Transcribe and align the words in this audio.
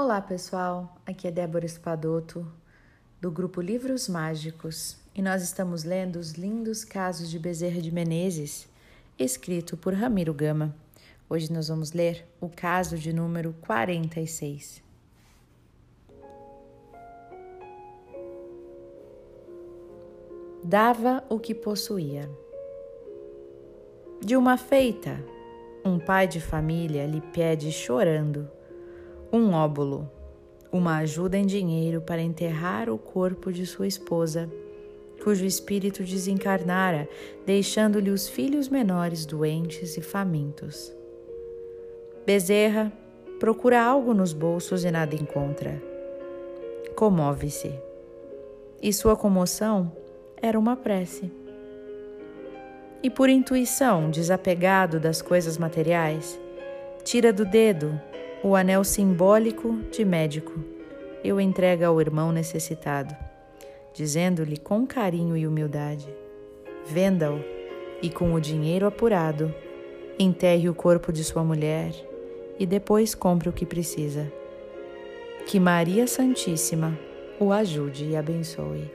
Olá 0.00 0.20
pessoal, 0.20 0.96
aqui 1.04 1.26
é 1.26 1.30
Débora 1.32 1.66
Espadoto 1.66 2.46
do 3.20 3.32
grupo 3.32 3.60
Livros 3.60 4.08
Mágicos 4.08 4.96
e 5.12 5.20
nós 5.20 5.42
estamos 5.42 5.82
lendo 5.82 6.20
os 6.20 6.34
lindos 6.34 6.84
casos 6.84 7.28
de 7.28 7.36
Bezerra 7.36 7.80
de 7.80 7.90
Menezes, 7.90 8.68
escrito 9.18 9.76
por 9.76 9.92
Ramiro 9.92 10.32
Gama. 10.32 10.72
Hoje 11.28 11.52
nós 11.52 11.66
vamos 11.66 11.90
ler 11.90 12.24
o 12.40 12.48
caso 12.48 12.96
de 12.96 13.12
número 13.12 13.52
46. 13.60 14.80
Dava 20.62 21.24
o 21.28 21.40
que 21.40 21.56
possuía. 21.56 22.30
De 24.24 24.36
uma 24.36 24.56
feita, 24.56 25.20
um 25.84 25.98
pai 25.98 26.28
de 26.28 26.40
família 26.40 27.04
lhe 27.04 27.20
pede 27.20 27.72
chorando 27.72 28.48
um 29.32 29.52
óbolo, 29.52 30.10
uma 30.72 30.98
ajuda 30.98 31.36
em 31.36 31.46
dinheiro 31.46 32.00
para 32.00 32.22
enterrar 32.22 32.88
o 32.88 32.98
corpo 32.98 33.52
de 33.52 33.66
sua 33.66 33.86
esposa, 33.86 34.50
cujo 35.22 35.44
espírito 35.44 36.02
desencarnara, 36.02 37.08
deixando-lhe 37.44 38.10
os 38.10 38.28
filhos 38.28 38.68
menores 38.68 39.26
doentes 39.26 39.96
e 39.96 40.00
famintos. 40.00 40.92
Bezerra 42.24 42.92
procura 43.38 43.82
algo 43.82 44.14
nos 44.14 44.32
bolsos 44.32 44.84
e 44.84 44.90
nada 44.90 45.14
encontra. 45.14 45.82
Comove-se. 46.94 47.72
E 48.80 48.92
sua 48.92 49.16
comoção 49.16 49.92
era 50.36 50.58
uma 50.58 50.76
prece. 50.76 51.30
E 53.02 53.10
por 53.10 53.28
intuição, 53.28 54.10
desapegado 54.10 54.98
das 54.98 55.22
coisas 55.22 55.56
materiais, 55.56 56.38
tira 57.04 57.32
do 57.32 57.44
dedo 57.44 58.00
o 58.42 58.54
anel 58.54 58.84
simbólico 58.84 59.78
de 59.90 60.04
médico 60.04 60.52
e 61.24 61.32
o 61.32 61.40
entrega 61.40 61.88
ao 61.88 62.00
irmão 62.00 62.30
necessitado, 62.30 63.14
dizendo-lhe 63.92 64.56
com 64.56 64.86
carinho 64.86 65.36
e 65.36 65.46
humildade: 65.46 66.08
Venda-o 66.86 67.42
e 68.00 68.08
com 68.08 68.32
o 68.32 68.40
dinheiro 68.40 68.86
apurado, 68.86 69.52
enterre 70.18 70.68
o 70.68 70.74
corpo 70.74 71.12
de 71.12 71.24
sua 71.24 71.42
mulher 71.42 71.92
e 72.58 72.66
depois 72.66 73.14
compre 73.14 73.48
o 73.48 73.52
que 73.52 73.66
precisa. 73.66 74.30
Que 75.46 75.58
Maria 75.58 76.06
Santíssima 76.06 76.98
o 77.40 77.52
ajude 77.52 78.04
e 78.04 78.16
abençoe. 78.16 78.90